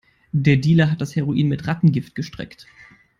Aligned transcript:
Der 0.31 0.57
Dealer 0.57 0.89
hat 0.89 0.99
das 0.99 1.15
Heroin 1.15 1.47
mit 1.47 1.67
Rattengift 1.67 2.15
gestreckt. 2.15 2.65